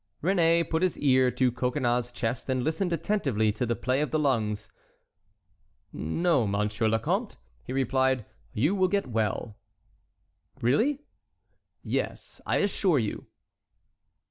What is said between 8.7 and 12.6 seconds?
will get well." "Really?" "Yes, I